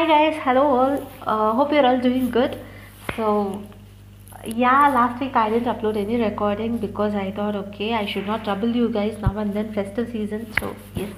Hi 0.00 0.06
guys, 0.06 0.40
hello 0.42 0.62
all. 0.74 0.94
Uh, 1.26 1.52
hope 1.52 1.72
you're 1.72 1.84
all 1.84 1.98
doing 2.00 2.30
good. 2.30 2.58
So, 3.16 3.62
yeah, 4.46 4.88
last 4.88 5.20
week 5.20 5.36
I 5.36 5.50
didn't 5.50 5.68
upload 5.68 5.98
any 5.98 6.16
recording 6.16 6.78
because 6.78 7.14
I 7.14 7.30
thought, 7.32 7.54
okay, 7.54 7.92
I 7.92 8.06
should 8.06 8.26
not 8.26 8.42
trouble 8.44 8.74
you 8.74 8.88
guys 8.88 9.18
now 9.20 9.36
and 9.36 9.52
then 9.52 9.74
festive 9.74 10.08
season. 10.10 10.46
So, 10.58 10.74
yes. 10.94 11.12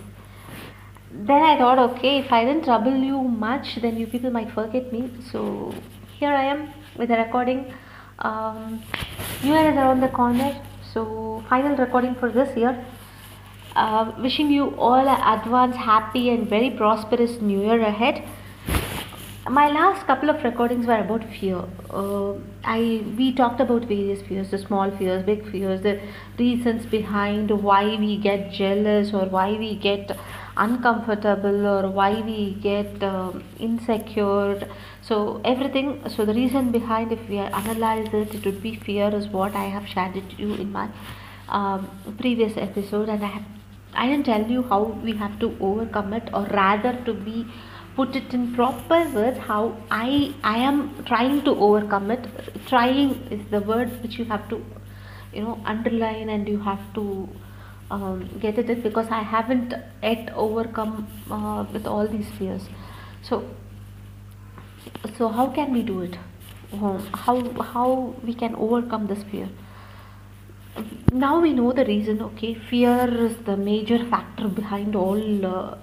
Then 1.12 1.45
I 1.45 1.56
thought, 1.58 1.79
okay, 1.90 2.18
if 2.18 2.32
I 2.32 2.45
didn't 2.45 2.64
trouble 2.64 2.96
you 2.96 3.22
much, 3.22 3.76
then 3.76 3.96
you 3.96 4.08
people 4.08 4.32
might 4.32 4.50
forget 4.50 4.92
me. 4.92 5.08
So, 5.30 5.72
here 6.18 6.32
I 6.32 6.42
am 6.46 6.68
with 6.96 7.12
a 7.12 7.18
recording. 7.18 7.72
Um, 8.18 8.82
New 9.44 9.52
Year 9.52 9.70
is 9.70 9.76
around 9.76 10.00
the 10.00 10.08
corner. 10.08 10.60
So, 10.92 11.44
final 11.48 11.76
recording 11.76 12.16
for 12.16 12.32
this 12.32 12.56
year. 12.56 12.84
Uh, 13.76 14.11
wishing 14.18 14.50
you 14.50 14.75
all 14.76 15.08
an 15.08 15.39
advance 15.39 15.76
happy 15.76 16.30
and 16.30 16.49
very 16.49 16.71
prosperous 16.71 17.40
new 17.40 17.61
year 17.61 17.80
ahead 17.80 18.29
my 19.50 19.68
last 19.68 20.06
couple 20.06 20.30
of 20.30 20.42
recordings 20.44 20.86
were 20.86 20.98
about 20.98 21.24
fear. 21.24 21.64
Uh, 21.90 22.34
i 22.64 23.02
we 23.18 23.32
talked 23.32 23.60
about 23.60 23.84
various 23.86 24.22
fears 24.22 24.50
the 24.52 24.58
small 24.58 24.90
fears 24.98 25.24
big 25.24 25.44
fears 25.50 25.80
the 25.82 26.00
reasons 26.38 26.86
behind 26.86 27.50
why 27.50 27.96
we 27.96 28.16
get 28.16 28.52
jealous 28.52 29.12
or 29.12 29.24
why 29.26 29.50
we 29.52 29.74
get 29.74 30.16
uncomfortable 30.56 31.66
or 31.66 31.90
why 31.90 32.20
we 32.20 32.55
get 32.62 33.02
um, 33.02 33.42
insecure. 33.58 34.60
So 35.02 35.41
everything 35.44 36.08
so 36.08 36.24
the 36.24 36.34
reason 36.34 36.70
behind 36.70 37.10
if 37.10 37.28
we 37.28 37.38
analyze 37.38 38.14
it 38.14 38.34
it 38.36 38.44
would 38.44 38.62
be 38.62 38.77
fear 38.77 39.12
is 39.12 39.27
what 39.27 39.56
i 39.56 39.64
have 39.64 39.88
shared 39.88 40.14
with 40.14 40.38
you 40.38 40.54
in 40.54 40.70
my 40.70 40.88
um, 41.48 41.90
previous 42.18 42.56
episode. 42.56 43.08
And 43.08 43.24
i 43.24 43.28
have 43.28 43.44
I 43.94 44.06
didn't 44.06 44.24
tell 44.24 44.46
you 44.50 44.62
how 44.62 44.84
we 45.04 45.12
have 45.16 45.38
to 45.40 45.54
overcome 45.60 46.14
it, 46.14 46.30
or 46.32 46.44
rather, 46.44 46.96
to 47.04 47.12
be 47.12 47.46
put 47.96 48.16
it 48.16 48.32
in 48.32 48.54
proper 48.54 48.98
words 49.14 49.38
how 49.38 49.76
I 49.90 50.34
I 50.42 50.58
am 50.58 51.04
trying 51.04 51.42
to 51.44 51.50
overcome 51.50 52.10
it. 52.10 52.26
Trying 52.66 53.10
is 53.30 53.46
the 53.50 53.60
word 53.60 54.02
which 54.02 54.18
you 54.18 54.24
have 54.26 54.48
to, 54.50 54.64
you 55.32 55.42
know, 55.42 55.58
underline 55.64 56.28
and 56.28 56.48
you 56.48 56.58
have 56.60 56.82
to 56.94 57.28
um, 57.90 58.28
get 58.40 58.58
it 58.58 58.82
because 58.82 59.08
I 59.10 59.22
haven't 59.22 59.74
yet 60.02 60.32
overcome 60.34 61.06
uh, 61.30 61.66
with 61.72 61.86
all 61.86 62.06
these 62.06 62.30
fears. 62.38 62.68
So, 63.22 63.44
so 65.18 65.28
how 65.28 65.48
can 65.48 65.72
we 65.72 65.82
do 65.82 66.00
it? 66.00 66.16
How 66.72 67.36
how 67.74 68.14
we 68.24 68.34
can 68.34 68.54
overcome 68.54 69.06
this 69.06 69.22
fear? 69.24 69.48
now 71.12 71.38
we 71.40 71.52
know 71.52 71.70
the 71.72 71.84
reason 71.84 72.22
okay 72.22 72.54
fear 72.54 73.06
is 73.24 73.36
the 73.44 73.56
major 73.56 73.98
factor 74.06 74.48
behind 74.48 74.96
all 74.96 75.46
uh, 75.46 75.77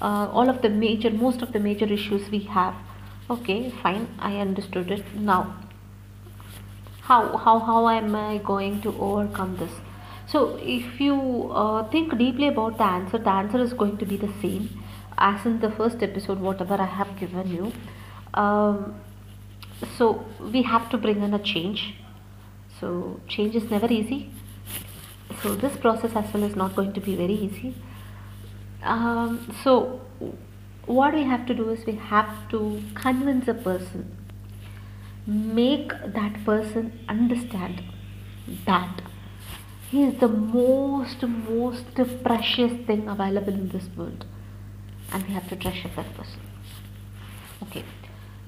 uh, 0.00 0.28
all 0.30 0.48
of 0.48 0.62
the 0.62 0.68
major 0.68 1.10
most 1.10 1.42
of 1.42 1.52
the 1.52 1.60
major 1.60 1.86
issues 1.86 2.30
we 2.30 2.40
have. 2.40 2.74
Okay 3.28 3.70
fine 3.82 4.08
i 4.18 4.36
understood 4.38 4.90
it. 4.90 5.04
Now 5.14 5.56
how 7.02 7.36
how 7.36 7.58
how 7.58 7.88
am 7.88 8.14
i 8.14 8.38
going 8.38 8.80
to 8.82 8.94
overcome 8.98 9.56
this? 9.56 9.72
So 10.26 10.58
if 10.60 11.00
you 11.00 11.50
uh, 11.52 11.88
think 11.90 12.16
deeply 12.18 12.48
about 12.48 12.78
the 12.78 12.84
answer 12.84 13.18
the 13.18 13.30
answer 13.30 13.58
is 13.58 13.72
going 13.72 13.96
to 13.98 14.06
be 14.06 14.16
the 14.16 14.32
same 14.42 14.68
as 15.18 15.46
in 15.46 15.60
the 15.60 15.70
first 15.70 16.02
episode 16.02 16.40
whatever 16.40 16.74
i 16.74 16.86
have 16.86 17.18
given 17.18 17.52
you. 17.58 17.72
Um, 18.34 19.00
so 19.98 20.24
we 20.40 20.62
have 20.62 20.90
to 20.90 20.98
bring 20.98 21.22
in 21.22 21.34
a 21.34 21.38
change. 21.38 21.94
So 22.80 23.20
change 23.28 23.54
is 23.56 23.70
never 23.70 23.86
easy. 23.86 24.30
So 25.42 25.54
this 25.54 25.76
process 25.76 26.12
as 26.14 26.32
well 26.32 26.44
is 26.44 26.56
not 26.56 26.74
going 26.76 26.92
to 26.92 27.00
be 27.00 27.14
very 27.14 27.34
easy 27.34 27.74
um, 28.86 29.52
so 29.62 30.00
what 30.86 31.14
we 31.14 31.24
have 31.24 31.46
to 31.46 31.54
do 31.54 31.70
is 31.70 31.84
we 31.84 31.96
have 31.96 32.48
to 32.50 32.82
convince 32.94 33.48
a 33.48 33.54
person. 33.54 34.16
Make 35.26 35.88
that 36.06 36.44
person 36.44 36.92
understand 37.08 37.82
that 38.64 39.02
he 39.90 40.04
is 40.04 40.18
the 40.20 40.28
most 40.28 41.22
most 41.22 41.94
precious 42.22 42.72
thing 42.86 43.08
available 43.08 43.52
in 43.52 43.68
this 43.70 43.88
world. 43.96 44.24
And 45.12 45.26
we 45.26 45.34
have 45.34 45.48
to 45.48 45.56
treasure 45.56 45.90
that 45.96 46.14
person. 46.14 46.40
Okay. 47.64 47.84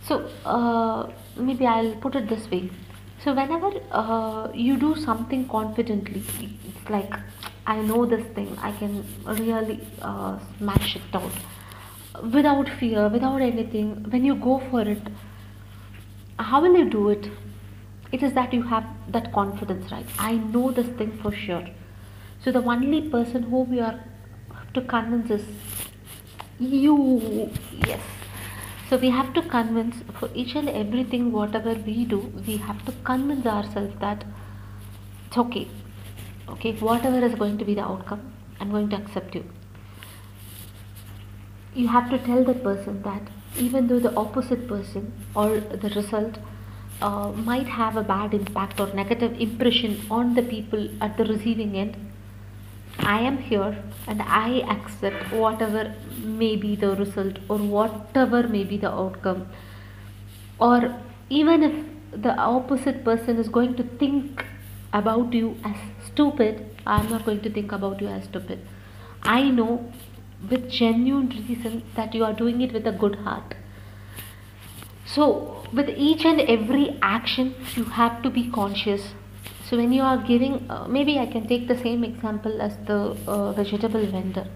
So 0.07 0.31
uh, 0.45 1.11
maybe 1.37 1.67
i'll 1.67 1.95
put 1.97 2.15
it 2.15 2.29
this 2.29 2.49
way. 2.51 2.71
So 3.25 3.35
whenever 3.35 3.73
uh, 3.91 4.49
you 4.55 4.77
do 4.79 4.95
something 4.95 5.49
confidently 5.49 6.23
it's 6.69 6.91
like 6.91 7.15
i 7.73 7.81
know 7.89 8.05
this 8.07 8.27
thing. 8.35 8.51
I 8.67 8.73
can 8.73 9.05
really 9.27 9.81
uh, 10.01 10.39
smash 10.57 10.97
it 10.97 11.15
out. 11.15 11.33
Without 12.35 12.69
fear 12.81 13.09
without 13.09 13.43
anything 13.43 13.91
when 14.13 14.25
you 14.25 14.35
go 14.35 14.61
for 14.71 14.83
it 14.93 15.11
how 16.39 16.61
will 16.63 16.77
you 16.77 16.89
do 16.89 17.09
it? 17.11 17.29
It 18.13 18.23
is 18.23 18.33
that 18.35 18.55
you 18.55 18.63
have 18.63 18.85
that 19.09 19.33
confidence 19.33 19.91
right? 19.93 20.07
I 20.19 20.37
know 20.37 20.71
this 20.71 20.87
thing 20.99 21.19
for 21.23 21.33
sure. 21.33 21.67
So 22.43 22.53
the 22.53 22.63
only 22.63 23.09
person 23.11 23.43
whom 23.43 23.75
you 23.75 23.83
are 23.83 24.01
to 24.75 24.81
convince 24.83 25.31
is 25.31 25.45
you 26.59 27.51
yes. 27.87 28.01
So 28.89 28.97
we 28.97 29.11
have 29.11 29.35
to 29.35 29.43
convince 29.43 29.97
for 30.19 30.31
each 30.35 30.55
and 30.55 30.69
everything 30.69 31.33
whatever 31.33 31.75
we 31.75 32.05
do 32.05 32.21
we 32.47 32.57
have 32.57 32.85
to 32.87 32.93
convince 33.05 33.47
ourselves 33.47 33.95
that 34.01 34.25
it's 35.27 35.37
okay 35.37 35.69
okay 36.51 36.73
whatever 36.91 37.25
is 37.31 37.35
going 37.35 37.57
to 37.59 37.65
be 37.65 37.75
the 37.75 37.87
outcome 37.93 38.21
i'm 38.61 38.71
going 38.71 38.89
to 38.89 38.97
accept 38.97 39.35
you 39.35 39.45
you 41.75 41.89
have 41.89 42.11
to 42.11 42.19
tell 42.19 42.45
that 42.45 42.63
person 42.63 43.03
that 43.03 43.23
even 43.57 43.87
though 43.89 43.99
the 43.99 44.15
opposite 44.15 44.67
person 44.69 45.13
or 45.35 45.61
the 45.61 45.91
result 45.91 46.39
uh, 47.01 47.31
might 47.31 47.67
have 47.67 47.97
a 47.97 48.03
bad 48.03 48.35
impact 48.35 48.81
or 48.81 48.93
negative 48.95 49.41
impression 49.41 50.01
on 50.11 50.35
the 50.35 50.43
people 50.43 50.89
at 51.01 51.17
the 51.17 51.25
receiving 51.25 51.77
end 51.77 51.97
I 52.99 53.21
am 53.21 53.39
here 53.39 53.83
and 54.07 54.23
I 54.23 54.61
accept 54.69 55.33
whatever 55.33 55.95
may 56.23 56.57
be 56.57 56.75
the 56.77 56.97
result 56.97 57.39
or 57.49 57.59
whatever 57.59 58.47
may 58.47 58.65
be 58.65 58.77
the 58.77 58.91
outcome. 58.91 59.49
Or 60.59 60.95
even 61.31 61.63
if 61.63 62.23
the 62.23 62.35
opposite 62.37 63.05
person 63.05 63.39
is 63.39 63.49
going 63.49 63.77
to 63.77 63.83
think 63.83 64.45
about 64.93 65.33
you 65.33 65.57
as 65.65 65.77
stupid, 66.07 66.65
I 66.87 67.01
am 67.01 67.11
not 67.11 67.25
going 67.25 67.41
to 67.43 67.51
think 67.51 67.73
about 67.73 68.01
you 68.01 68.09
as 68.09 68.25
stupid. 68.25 68.61
I 69.23 69.51
know 69.51 69.93
with 70.51 70.71
genuine 70.71 71.29
reason 71.29 71.83
that 71.97 72.15
you 72.15 72.25
are 72.25 72.33
doing 72.33 72.61
it 72.61 72.73
with 72.73 72.87
a 72.87 72.93
good 72.93 73.17
heart. 73.17 73.55
So, 75.07 75.65
with 75.73 75.89
each 75.89 76.25
and 76.25 76.41
every 76.41 76.99
action, 77.03 77.55
you 77.75 77.85
have 77.85 78.23
to 78.23 78.31
be 78.31 78.51
conscious 78.51 79.15
so 79.69 79.77
when 79.77 79.93
you 79.93 80.03
are 80.03 80.19
giving 80.29 80.55
uh, 80.71 80.87
maybe 80.89 81.19
i 81.19 81.27
can 81.33 81.47
take 81.47 81.67
the 81.69 81.77
same 81.79 82.05
example 82.05 82.63
as 82.67 82.77
the 82.91 82.99
uh, 83.27 83.53
vegetable 83.53 84.07
vendor 84.15 84.47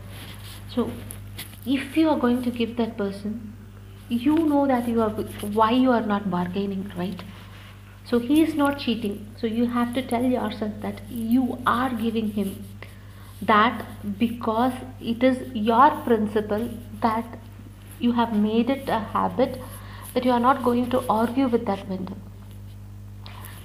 so 0.74 0.90
if 1.66 1.96
you 1.96 2.08
are 2.08 2.18
going 2.18 2.42
to 2.46 2.50
give 2.50 2.76
that 2.76 2.96
person 2.96 3.34
you 4.08 4.36
know 4.52 4.66
that 4.66 4.88
you 4.88 5.02
are 5.02 5.10
why 5.58 5.70
you 5.70 5.90
are 5.90 6.06
not 6.12 6.30
bargaining 6.30 6.90
right 6.96 7.22
so 8.04 8.18
he 8.18 8.42
is 8.42 8.54
not 8.54 8.78
cheating. 8.78 9.26
So 9.40 9.46
you 9.46 9.66
have 9.66 9.94
to 9.94 10.02
tell 10.02 10.24
yourself 10.24 10.72
that 10.80 11.00
you 11.10 11.58
are 11.66 11.90
giving 11.90 12.32
him 12.32 12.64
that 13.40 13.84
because 14.18 14.72
it 15.00 15.22
is 15.22 15.38
your 15.54 15.90
principle 16.02 16.68
that 17.00 17.38
you 17.98 18.12
have 18.12 18.34
made 18.34 18.70
it 18.70 18.88
a 18.88 18.98
habit 18.98 19.60
that 20.14 20.24
you 20.24 20.30
are 20.30 20.40
not 20.40 20.62
going 20.62 20.90
to 20.90 21.04
argue 21.08 21.48
with 21.48 21.64
that 21.66 21.86
vendor. 21.86 22.14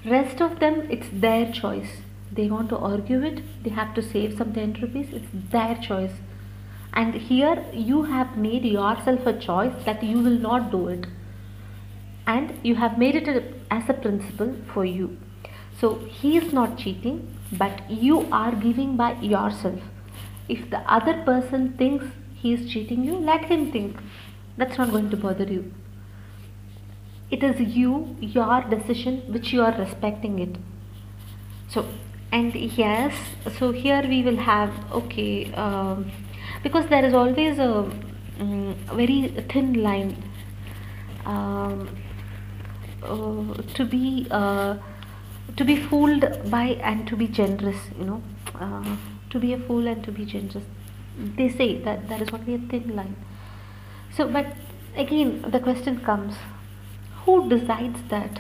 Rest 0.06 0.42
of 0.42 0.59
them 0.59 0.88
it's 0.90 1.08
their 1.12 1.52
choice. 1.52 1.98
They 2.31 2.50
want 2.50 2.69
to 2.69 2.78
argue 2.78 3.24
it. 3.24 3.42
They 3.64 3.72
have 3.72 3.94
to 3.96 4.02
save 4.02 4.38
some 4.38 4.54
10 4.54 4.74
rupees. 4.81 5.07
It's 5.12 5.28
their 5.51 5.75
choice. 5.75 6.13
And 6.94 7.13
here 7.13 7.63
you 7.74 8.04
have 8.04 8.38
made 8.38 8.63
yourself 8.63 9.25
a 9.25 9.38
choice 9.38 9.74
that 9.86 10.04
you 10.04 10.18
will 10.19 10.40
not 10.40 10.72
do 10.72 10.88
it. 10.88 11.07
And 12.25 12.54
you 12.63 12.75
have 12.75 12.98
made 12.98 13.16
it 13.16 13.28
a, 13.28 13.44
as 13.69 13.90
a 13.90 13.94
principle 13.94 14.56
for 14.74 14.86
you. 14.86 15.18
So 15.80 15.96
he 16.19 16.38
is 16.38 16.54
not 16.54 16.78
cheating 16.78 17.34
but 17.52 17.90
you 17.90 18.28
are 18.31 18.54
giving 18.54 18.96
by 18.98 19.14
yourself. 19.22 19.80
If 20.50 20.69
the 20.69 20.80
other 20.92 21.22
person 21.24 21.74
thinks 21.78 22.06
he 22.36 22.54
is 22.54 22.72
cheating 22.72 23.04
you 23.04 23.16
let 23.16 23.46
him 23.46 23.72
think. 23.72 23.98
That's 24.58 24.78
not 24.78 24.92
going 24.92 25.10
to 25.12 25.18
bother 25.18 25.44
you. 25.44 25.72
It 27.30 27.44
is 27.44 27.60
you 27.75 28.16
your 28.19 28.62
decision 28.62 29.22
which 29.31 29.54
you 29.54 29.62
are 29.62 29.78
respecting 29.78 30.40
it. 30.40 30.56
So 31.69 31.86
and 32.31 32.54
yes 32.56 33.14
so 33.58 33.72
here 33.72 34.02
we 34.02 34.22
will 34.24 34.38
have 34.38 34.72
okay 34.92 35.54
um, 35.54 36.12
because 36.64 36.88
there 36.88 37.06
is 37.06 37.14
always 37.14 37.58
a 37.60 37.90
um, 38.40 38.75
very 38.94 39.34
thin 39.50 39.74
line. 39.84 40.16
Um, 41.25 41.90
to 43.01 43.85
be 43.85 44.27
uh, 44.31 44.75
to 45.55 45.65
be 45.65 45.75
fooled 45.75 46.25
by 46.51 46.65
and 46.91 47.07
to 47.07 47.15
be 47.15 47.27
generous 47.27 47.77
you 47.97 48.05
know. 48.05 48.21
Uh, 48.55 48.95
to 49.29 49.39
be 49.39 49.53
a 49.53 49.59
fool 49.59 49.88
and 49.88 50.03
to 50.03 50.11
be 50.11 50.25
generous. 50.25 50.63
They 51.17 51.49
say 51.49 51.77
that 51.79 52.07
there 52.07 52.21
is 52.21 52.29
only 52.29 52.55
a 52.55 52.59
thin 52.59 52.95
line. 52.95 53.15
So 54.15 54.27
but 54.27 54.55
again 54.95 55.45
the 55.47 55.59
question 55.59 55.99
comes 55.99 56.35
who 57.25 57.49
decides 57.49 57.99
that? 58.09 58.39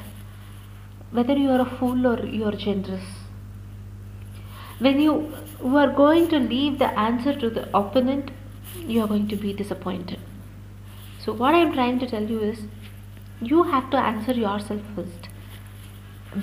Whether 1.11 1.37
you 1.37 1.49
are 1.49 1.61
a 1.61 1.65
fool 1.65 2.07
or 2.07 2.25
you 2.25 2.45
are 2.45 2.55
generous. 2.55 3.03
When 4.79 4.99
you 4.99 5.33
are 5.63 5.91
going 5.91 6.27
to 6.29 6.39
leave 6.39 6.79
the 6.79 6.97
answer 6.99 7.37
to 7.39 7.49
the 7.49 7.67
opponent 7.77 8.31
you 8.85 9.01
are 9.01 9.07
going 9.07 9.27
to 9.27 9.35
be 9.35 9.53
disappointed. 9.53 10.19
So 11.19 11.33
what 11.33 11.55
i 11.55 11.59
am 11.59 11.73
trying 11.73 11.99
to 11.99 12.07
tell 12.07 12.23
you 12.23 12.39
is 12.39 12.59
you 13.41 13.63
have 13.63 13.89
to 13.91 13.97
answer 13.97 14.33
yourself 14.33 14.81
first. 14.95 15.29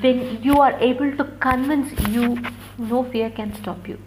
When 0.00 0.42
you 0.42 0.60
are 0.60 0.72
able 0.80 1.16
to 1.16 1.24
convince 1.40 1.92
you 2.08 2.38
no 2.78 3.04
fear 3.04 3.30
can 3.30 3.54
stop 3.54 3.88
you. 3.88 3.98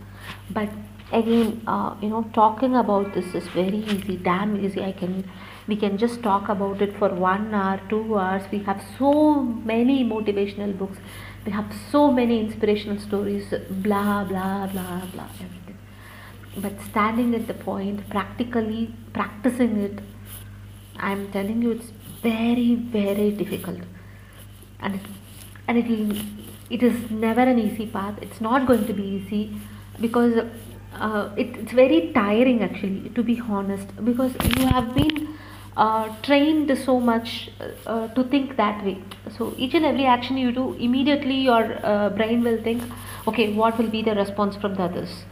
But 0.50 0.70
again 1.12 1.62
uh, 1.68 1.96
you 2.02 2.10
know 2.10 2.24
talking 2.34 2.76
about 2.76 3.14
this 3.14 3.34
is 3.34 3.48
very 3.50 3.78
easy 3.78 4.18
damn 4.18 4.64
easy. 4.64 4.84
I 4.84 4.92
can 4.92 5.30
we 5.68 5.76
can 5.76 5.98
just 5.98 6.24
talk 6.24 6.50
about 6.50 6.82
it 6.82 6.98
for 6.98 7.10
one 7.10 7.54
hour 7.54 7.80
two 7.90 8.18
hours. 8.18 8.44
We 8.52 8.60
have 8.60 8.84
so 8.98 9.42
many 9.44 10.04
motivational 10.04 10.78
books. 10.78 10.98
We 11.46 11.52
have 11.52 11.74
so 11.92 12.12
many 12.12 12.40
inspirational 12.40 13.00
stories. 13.00 13.54
Blah 13.70 14.26
blah 14.26 14.68
blah 14.68 15.06
blah 15.14 15.30
everything. 15.36 15.78
But 16.58 16.82
standing 16.82 17.36
at 17.36 17.48
the 17.48 17.54
point 17.54 18.10
practically 18.10 18.94
practicing 19.14 19.78
it 19.78 20.00
i'm 21.00 21.32
telling 21.32 21.62
you 21.62 21.72
it's 21.72 21.92
very 22.30 22.76
very 22.98 23.32
difficult. 23.32 23.82
And 24.80 25.00
and 25.68 25.78
it 25.78 25.90
it 26.70 26.84
is 26.84 27.10
never 27.10 27.42
an 27.42 27.60
easy 27.60 27.88
path. 27.88 28.16
It's 28.22 28.42
not 28.42 28.68
going 28.68 28.86
to 28.88 28.94
be 28.94 29.04
easy 29.04 29.44
because 30.02 30.46
uh, 30.94 31.30
it, 31.38 31.56
it's 31.58 31.72
very 31.72 32.12
tiring 32.14 32.64
actually 32.64 33.10
to 33.10 33.24
be 33.24 33.42
honest 33.50 33.88
because 34.04 34.34
you 34.58 34.68
have 34.68 34.94
been 34.96 35.28
uh, 35.76 36.10
trained 36.24 36.76
so 36.78 37.00
much 37.00 37.52
uh, 37.86 38.08
to 38.10 38.24
think 38.24 38.58
that 38.58 38.84
way. 38.84 38.98
So 39.38 39.54
each 39.58 39.74
and 39.76 39.86
every 39.86 40.06
action 40.06 40.38
you 40.38 40.52
do 40.52 40.74
immediately 40.74 41.36
your 41.36 41.86
uh, 41.86 42.10
brain 42.10 42.44
will 42.44 42.62
think 42.62 42.84
okay 43.28 43.54
what 43.54 43.78
will 43.78 43.90
be 43.90 44.02
the 44.02 44.16
response 44.16 44.56
from 44.56 44.76
the 44.76 44.84
others? 44.84 45.26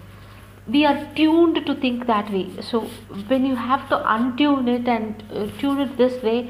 We 0.68 0.86
are 0.86 1.08
tuned 1.16 1.66
to 1.66 1.76
think 1.76 2.08
that 2.08 2.32
way. 2.32 2.50
So 2.62 2.82
when 3.28 3.46
you 3.46 3.56
have 3.56 3.88
to 3.90 3.98
untune 3.98 4.68
it 4.68 4.88
and 4.88 5.24
uh, 5.32 5.48
tune 5.60 5.80
it 5.80 5.98
this 5.98 6.22
way 6.24 6.50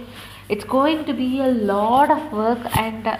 it's 0.50 0.64
going 0.64 1.06
to 1.06 1.14
be 1.14 1.40
a 1.40 1.48
lot 1.48 2.12
of 2.12 2.32
work 2.32 2.60
and 2.78 3.08
uh, 3.08 3.18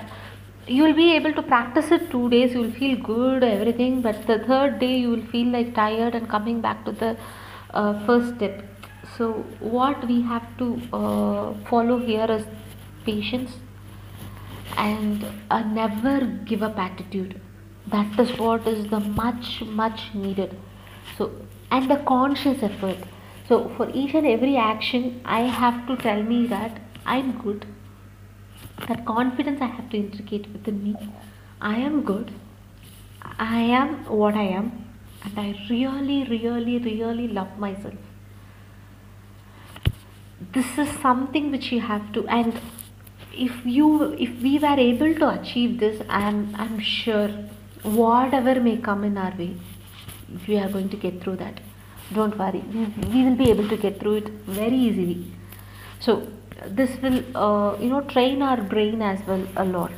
you 0.68 0.84
will 0.84 0.94
be 0.94 1.16
able 1.16 1.34
to 1.34 1.42
practice 1.44 1.92
it 1.92 2.10
two 2.12 2.30
days 2.30 2.54
you 2.54 2.62
will 2.62 2.78
feel 2.84 2.98
good 2.98 3.44
everything 3.44 4.02
but 4.02 4.26
the 4.28 4.40
third 4.40 4.80
day 4.80 4.98
you 4.98 5.10
will 5.10 5.26
feel 5.28 5.48
like 5.48 5.74
tired 5.76 6.16
and 6.16 6.30
coming 6.30 6.62
back 6.62 6.84
to 6.86 6.92
the 6.92 7.18
uh, 7.76 8.06
first 8.06 8.36
step. 8.36 8.64
So 9.18 9.34
what 9.60 10.08
we 10.08 10.22
have 10.22 10.46
to 10.58 10.82
uh, 10.94 11.54
follow 11.70 12.00
here 12.00 12.26
is 12.30 12.46
patience 13.06 13.52
and 14.78 15.26
a 15.52 15.64
never 15.64 16.26
give 16.46 16.64
up 16.64 16.78
attitude. 16.78 17.40
That 17.88 18.20
is 18.20 18.38
what 18.40 18.68
is 18.68 18.90
the 18.90 19.00
much 19.00 19.62
much 19.62 20.14
needed. 20.14 20.58
So 21.18 21.32
and 21.70 21.90
the 21.90 21.98
conscious 21.98 22.64
effort. 22.64 22.98
So 23.48 23.70
for 23.78 23.90
each 23.94 24.16
and 24.16 24.26
every 24.26 24.58
action 24.58 25.22
i 25.24 25.42
have 25.42 25.86
to 25.88 25.96
tell 25.98 26.24
me 26.24 26.48
that 26.48 26.80
i'm 27.06 27.32
good. 27.44 27.66
That 28.88 29.06
confidence 29.06 29.62
i 29.62 29.66
have 29.66 29.90
to 29.92 29.98
integrate 29.98 30.48
within 30.54 30.84
me. 30.84 30.96
I 31.62 31.76
am 31.76 32.04
good. 32.04 32.32
I 33.40 33.60
am 33.82 33.94
what 34.06 34.36
i 34.36 34.48
am. 34.62 34.72
And 35.24 35.40
i 35.40 35.48
really 35.70 36.24
really 36.26 36.78
really 36.80 37.28
love 37.28 37.58
myself. 37.58 37.94
This 40.54 40.78
is 40.78 40.90
something 41.02 41.52
which 41.52 41.72
you 41.72 41.82
have 41.82 42.12
to 42.14 42.28
and 42.28 42.60
if 43.34 43.66
you 43.66 43.88
if 44.28 44.42
we 44.42 44.58
were 44.60 44.80
able 44.80 45.14
to 45.22 45.30
achieve 45.30 45.80
this 45.80 46.02
i'm 46.18 46.38
i'm 46.66 46.80
sure 46.80 47.28
whatever 47.96 48.54
may 48.68 48.76
come 48.86 49.04
in 49.04 49.18
our 49.18 49.34
way 49.40 49.50
we 50.48 50.58
are 50.58 50.70
going 50.70 50.90
to 50.90 50.98
get 50.98 51.22
through 51.22 51.38
that. 51.38 51.60
Don't 52.14 52.38
worry. 52.38 52.64
We 53.12 53.24
will 53.24 53.36
be 53.36 53.50
able 53.50 53.68
to 53.70 53.78
get 53.78 54.00
through 54.00 54.16
it 54.16 54.30
very 54.48 54.76
easily. 54.76 55.32
So 56.00 56.28
this 56.70 56.92
will 57.02 57.24
uh, 57.36 57.78
you 57.80 57.90
know 57.90 58.02
train 58.02 58.42
our 58.42 58.62
brain 58.62 59.02
as 59.02 59.20
well 59.28 59.48
a 59.58 59.66
lot 59.66 59.92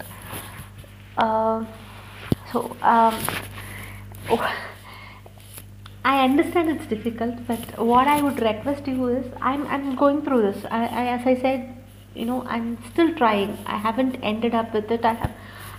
uh, 1.18 1.66
so 2.52 2.76
um, 2.82 3.16
oh, 4.30 4.54
I 6.06 6.24
understand 6.24 6.70
it's 6.70 6.86
difficult, 6.88 7.46
but 7.48 7.84
what 7.86 8.08
I 8.08 8.22
would 8.22 8.42
request 8.42 8.88
you 8.88 9.08
is 9.10 9.26
I'm 9.42 9.68
I'm 9.68 9.96
going 9.96 10.22
through 10.22 10.42
this. 10.44 10.64
I, 10.72 10.86
I 10.86 11.06
as 11.16 11.28
I 11.28 11.36
said, 11.42 11.76
you 12.16 12.24
know, 12.24 12.44
I'm 12.48 12.78
still 12.92 13.14
trying. 13.16 13.58
I 13.66 13.78
haven't 13.78 14.16
ended 14.24 14.56
up 14.56 14.74
with 14.74 14.90
it. 14.90 15.04
I 15.04 15.14
have 15.14 15.32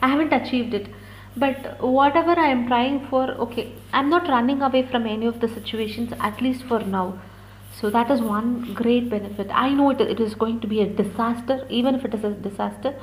I 0.03 0.09
haven't 0.09 0.35
achieved 0.35 0.75
it 0.75 0.89
but 1.37 1.81
whatever 1.81 2.35
i 2.45 2.49
am 2.49 2.67
trying 2.67 2.99
for 3.09 3.25
okay 3.47 3.65
i'm 3.93 4.09
not 4.09 4.29
running 4.29 4.63
away 4.69 4.83
from 4.91 5.07
any 5.07 5.27
of 5.27 5.41
the 5.41 5.49
situations 5.49 6.13
at 6.29 6.41
least 6.41 6.65
for 6.65 6.81
now 6.81 7.07
so 7.81 7.91
that 7.91 8.11
is 8.11 8.21
one 8.21 8.75
great 8.75 9.09
benefit. 9.09 9.49
I 9.53 9.71
know 9.71 9.91
it, 9.91 10.01
it 10.01 10.19
is 10.19 10.35
going 10.35 10.61
to 10.61 10.67
be 10.67 10.81
a 10.81 10.87
disaster 10.87 11.65
even 11.71 11.95
if 11.95 12.05
it 12.05 12.15
is 12.15 12.25
a 12.25 12.31
disaster. 12.31 12.95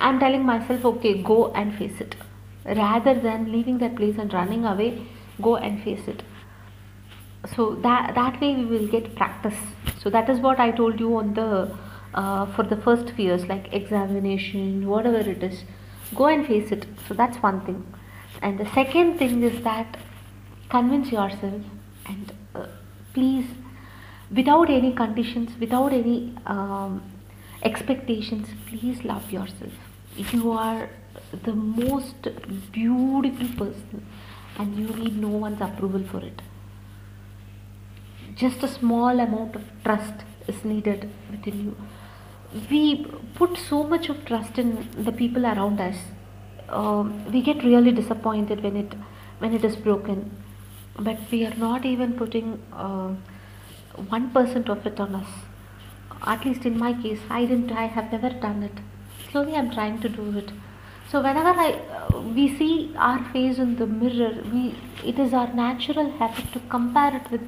I'm 0.00 0.18
telling 0.18 0.44
myself 0.44 0.84
okay 0.86 1.22
go 1.22 1.52
and 1.52 1.76
face 1.76 2.00
it. 2.00 2.16
Rather 2.64 3.14
than 3.14 3.52
leaving 3.52 3.78
that 3.78 3.96
place 3.96 4.16
and 4.16 4.32
running 4.32 4.64
away 4.64 5.06
go 5.42 5.56
and 5.56 5.82
face 5.82 6.08
it. 6.08 6.22
So 7.54 7.74
that 7.82 8.14
that 8.14 8.40
way 8.40 8.54
we 8.56 8.64
will 8.64 8.86
get 8.86 9.14
practice. 9.16 9.58
So 9.98 10.08
that 10.10 10.30
is 10.30 10.40
what 10.40 10.58
i 10.58 10.70
told 10.70 10.98
you 10.98 11.14
on 11.16 11.34
the 11.34 11.76
uh, 12.14 12.46
for 12.54 12.62
the 12.62 12.76
first 12.76 13.10
fears 13.10 13.46
like 13.46 13.72
examination 13.72 14.88
whatever 14.88 15.18
it 15.18 15.42
is. 15.42 15.64
Go 16.14 16.26
and 16.26 16.46
face 16.46 16.72
it. 16.72 16.86
So 17.06 17.14
that's 17.14 17.36
one 17.42 17.60
thing. 17.66 17.86
And 18.40 18.58
the 18.58 18.68
second 18.72 19.18
thing 19.18 19.42
is 19.42 19.62
that 19.64 19.98
convince 20.70 21.12
yourself 21.12 21.62
and 22.06 22.32
uh, 22.54 22.66
please 23.12 23.46
without 24.34 24.70
any 24.70 24.92
conditions 24.92 25.50
without 25.60 25.92
any 25.92 26.34
um, 26.46 27.02
expectations 27.62 28.48
please 28.68 29.04
love 29.04 29.30
yourself. 29.30 29.72
You 30.16 30.52
are 30.52 30.88
the 31.44 31.54
most 31.54 32.28
beautiful 32.72 33.48
person 33.56 34.06
and 34.58 34.76
you 34.76 34.88
need 34.96 35.16
no 35.16 35.28
one's 35.28 35.60
approval 35.60 36.04
for 36.04 36.20
it. 36.20 36.42
Just 38.34 38.62
a 38.62 38.68
small 38.68 39.20
amount 39.20 39.56
of 39.56 39.62
trust 39.84 40.14
is 40.46 40.64
needed 40.64 41.10
within 41.30 41.64
you. 41.64 41.76
We 42.70 43.06
put 43.34 43.56
so 43.58 43.84
much 43.84 44.08
of 44.08 44.24
trust 44.24 44.58
in 44.58 44.88
the 44.96 45.12
people 45.12 45.46
around 45.46 45.80
us 45.80 45.96
um, 46.70 47.30
we 47.32 47.42
get 47.42 47.62
really 47.64 47.92
disappointed 47.92 48.62
when 48.62 48.76
it 48.76 48.94
when 49.38 49.54
it 49.54 49.64
is 49.64 49.76
broken. 49.76 50.30
But 50.98 51.18
we 51.30 51.44
are 51.46 51.54
not 51.54 51.84
even 51.84 52.14
putting 52.14 52.62
uh, 52.72 53.14
one 53.96 54.30
percent 54.30 54.68
of 54.68 54.86
it 54.86 55.00
on 55.00 55.14
us. 55.14 55.28
At 56.26 56.44
least 56.44 56.66
in 56.66 56.78
my 56.78 56.92
case 57.02 57.20
i 57.30 57.44
didn't 57.44 57.72
i 57.72 57.86
have 57.86 58.12
never 58.12 58.30
done 58.30 58.62
it. 58.62 58.76
Slowly 59.30 59.54
i'm 59.54 59.70
trying 59.70 60.00
to 60.00 60.08
do 60.08 60.38
it. 60.38 60.50
So 61.10 61.20
whenever 61.20 61.52
i 61.66 61.72
uh, 61.72 62.20
we 62.20 62.56
see 62.56 62.92
our 62.96 63.22
face 63.32 63.58
in 63.58 63.76
the 63.76 63.86
mirror 63.86 64.32
we 64.52 64.74
it 65.04 65.18
is 65.18 65.32
our 65.32 65.52
natural 65.52 66.10
habit 66.18 66.52
to 66.52 66.60
compare 66.68 67.16
it 67.16 67.30
with 67.30 67.46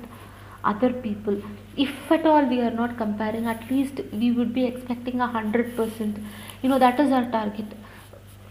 other 0.65 0.93
people. 0.93 1.43
If 1.77 2.11
at 2.11 2.27
all 2.27 2.45
we 2.45 2.61
are 2.61 2.71
not 2.71 2.97
comparing 2.97 3.47
at 3.47 3.71
least 3.71 4.01
we 4.13 4.31
would 4.33 4.55
be 4.55 4.65
expecting 4.65 5.21
a 5.21 5.27
hundred 5.27 5.77
percent. 5.77 6.19
You 6.63 6.69
know 6.71 6.79
that 6.79 6.99
is 7.01 7.13
our 7.13 7.31
target. 7.31 7.67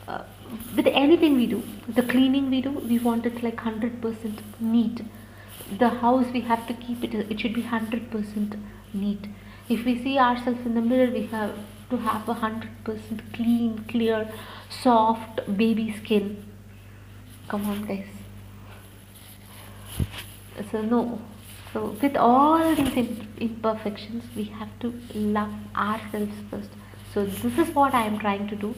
Uh, 0.07 0.23
with 0.75 0.87
anything 0.87 1.35
we 1.35 1.45
do 1.47 1.63
the 1.97 2.03
cleaning 2.03 2.49
we 2.49 2.61
do 2.61 2.71
we 2.91 2.97
want 2.99 3.25
it 3.25 3.41
like 3.43 3.55
100% 3.55 4.39
neat 4.59 5.01
the 5.77 5.89
house 5.89 6.25
we 6.33 6.41
have 6.41 6.67
to 6.67 6.73
keep 6.73 7.03
it. 7.03 7.13
It 7.13 7.39
should 7.39 7.53
be 7.53 7.63
100% 7.63 8.59
neat. 8.93 9.27
If 9.69 9.85
we 9.85 10.01
see 10.03 10.17
ourselves 10.17 10.65
in 10.65 10.75
the 10.75 10.81
mirror 10.81 11.11
we 11.11 11.27
have 11.27 11.55
to 11.89 11.97
have 11.97 12.27
a 12.27 12.35
100% 12.35 13.33
clean 13.33 13.85
clear 13.87 14.29
soft 14.69 15.41
baby 15.57 15.95
skin. 15.97 16.45
Come 17.47 17.65
on 17.65 17.85
guys. 17.85 18.05
So 20.71 20.81
no. 20.81 21.21
So, 21.73 21.95
with 22.01 22.17
all 22.17 22.75
these 22.75 23.17
imperfections, 23.37 24.25
we 24.35 24.43
have 24.43 24.67
to 24.81 24.93
love 25.13 25.53
ourselves 25.73 26.33
first. 26.49 26.69
So, 27.13 27.25
this 27.25 27.57
is 27.57 27.73
what 27.73 27.93
I 27.93 28.05
am 28.05 28.19
trying 28.19 28.49
to 28.49 28.57
do, 28.57 28.75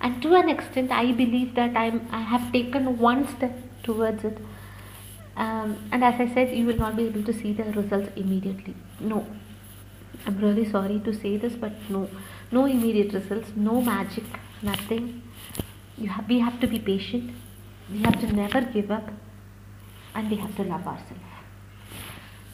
and 0.00 0.22
to 0.22 0.34
an 0.34 0.48
extent, 0.48 0.92
I 0.92 1.10
believe 1.10 1.56
that 1.56 1.76
I'm 1.76 2.06
I 2.12 2.20
have 2.20 2.52
taken 2.52 2.98
one 2.98 3.26
step 3.36 3.58
towards 3.82 4.22
it. 4.22 4.38
Um, 5.36 5.76
and 5.92 6.02
as 6.02 6.18
I 6.18 6.32
said, 6.32 6.56
you 6.56 6.66
will 6.66 6.76
not 6.76 6.96
be 6.96 7.06
able 7.06 7.22
to 7.24 7.32
see 7.32 7.52
the 7.52 7.64
results 7.64 8.10
immediately. 8.16 8.74
No, 9.00 9.26
I'm 10.26 10.38
really 10.38 10.68
sorry 10.70 11.00
to 11.00 11.12
say 11.12 11.36
this, 11.36 11.54
but 11.54 11.72
no, 11.90 12.08
no 12.50 12.64
immediate 12.64 13.12
results, 13.12 13.50
no 13.54 13.82
magic, 13.82 14.24
nothing. 14.62 15.22
You 15.98 16.08
have, 16.08 16.28
we 16.28 16.40
have 16.40 16.58
to 16.60 16.66
be 16.66 16.78
patient. 16.78 17.32
We 17.90 18.02
have 18.02 18.18
to 18.20 18.32
never 18.32 18.62
give 18.62 18.90
up, 18.90 19.08
and 20.14 20.30
we 20.30 20.36
have 20.36 20.56
to 20.56 20.64
love 20.64 20.86
ourselves 20.86 21.20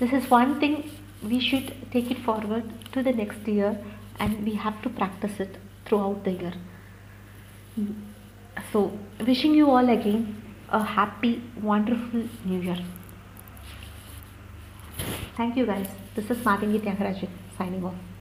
this 0.03 0.13
is 0.13 0.29
one 0.29 0.59
thing 0.59 0.91
we 1.33 1.39
should 1.49 1.69
take 1.93 2.11
it 2.11 2.19
forward 2.29 2.65
to 2.93 3.03
the 3.03 3.13
next 3.13 3.47
year 3.47 3.79
and 4.19 4.45
we 4.45 4.55
have 4.55 4.81
to 4.83 4.89
practice 5.01 5.39
it 5.39 5.59
throughout 5.85 6.25
the 6.25 6.33
year 6.33 6.55
so 8.73 8.81
wishing 9.29 9.55
you 9.55 9.71
all 9.71 9.89
again 9.97 10.42
a 10.73 10.83
happy 10.83 11.43
wonderful 11.61 12.29
new 12.45 12.61
year. 12.61 12.79
Thank 15.37 15.57
you 15.57 15.67
guys. 15.67 15.89
This 16.15 16.31
is 16.31 16.39
Madingi 16.39 16.81
Tyagarajan 16.81 17.29
signing 17.59 17.85
off 17.85 18.12